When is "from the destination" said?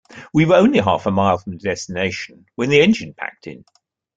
1.37-2.47